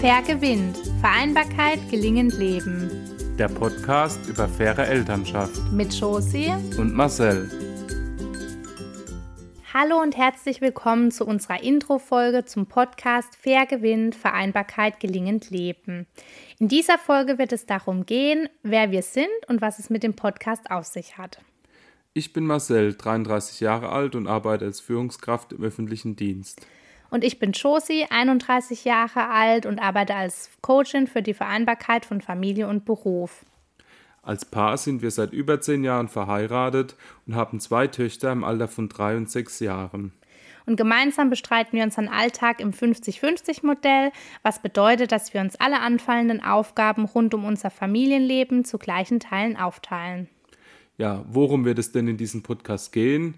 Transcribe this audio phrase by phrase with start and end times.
[0.00, 0.78] Fair gewinnt.
[1.02, 2.90] Vereinbarkeit gelingend leben.
[3.38, 5.60] Der Podcast über faire Elternschaft.
[5.72, 7.50] Mit Josie und Marcel.
[9.74, 14.14] Hallo und herzlich willkommen zu unserer Intro-Folge zum Podcast Fair gewinnt.
[14.14, 16.06] Vereinbarkeit gelingend leben.
[16.58, 20.14] In dieser Folge wird es darum gehen, wer wir sind und was es mit dem
[20.14, 21.42] Podcast auf sich hat.
[22.14, 26.66] Ich bin Marcel, 33 Jahre alt und arbeite als Führungskraft im öffentlichen Dienst.
[27.10, 32.20] Und ich bin Josi, 31 Jahre alt und arbeite als Coachin für die Vereinbarkeit von
[32.20, 33.44] Familie und Beruf.
[34.22, 36.94] Als Paar sind wir seit über zehn Jahren verheiratet
[37.26, 40.12] und haben zwei Töchter im Alter von drei und sechs Jahren.
[40.66, 46.44] Und gemeinsam bestreiten wir unseren Alltag im 50-50-Modell, was bedeutet, dass wir uns alle anfallenden
[46.44, 50.28] Aufgaben rund um unser Familienleben zu gleichen Teilen aufteilen.
[50.98, 53.34] Ja, worum wird es denn in diesem Podcast gehen?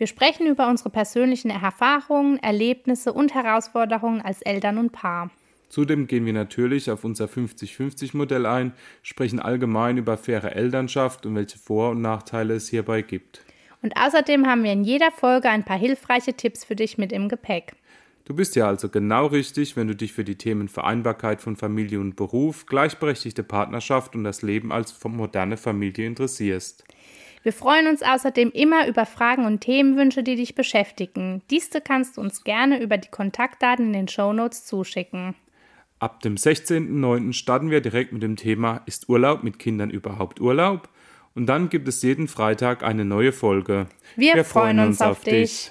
[0.00, 5.30] Wir sprechen über unsere persönlichen Erfahrungen, Erlebnisse und Herausforderungen als Eltern und Paar.
[5.68, 11.58] Zudem gehen wir natürlich auf unser 50-50-Modell ein, sprechen allgemein über faire Elternschaft und welche
[11.58, 13.42] Vor- und Nachteile es hierbei gibt.
[13.82, 17.28] Und außerdem haben wir in jeder Folge ein paar hilfreiche Tipps für dich mit im
[17.28, 17.74] Gepäck.
[18.24, 22.00] Du bist ja also genau richtig, wenn du dich für die Themen Vereinbarkeit von Familie
[22.00, 26.84] und Beruf, gleichberechtigte Partnerschaft und das Leben als moderne Familie interessierst.
[27.42, 31.42] Wir freuen uns außerdem immer über Fragen und Themenwünsche, die dich beschäftigen.
[31.50, 35.34] Diese kannst du uns gerne über die Kontaktdaten in den Shownotes zuschicken.
[35.98, 37.32] Ab dem 16.09.
[37.32, 40.88] starten wir direkt mit dem Thema Ist Urlaub mit Kindern überhaupt Urlaub?
[41.34, 43.86] Und dann gibt es jeden Freitag eine neue Folge.
[44.16, 45.70] Wir, wir freuen uns auf dich.